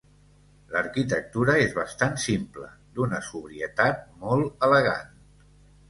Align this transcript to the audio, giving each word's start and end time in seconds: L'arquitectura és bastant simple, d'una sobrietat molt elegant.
L'arquitectura 0.75 1.57
és 1.67 1.75
bastant 1.81 2.17
simple, 2.25 2.71
d'una 2.99 3.23
sobrietat 3.31 4.05
molt 4.27 4.71
elegant. 4.71 5.19